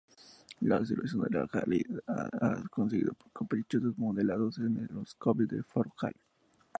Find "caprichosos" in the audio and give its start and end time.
3.31-3.95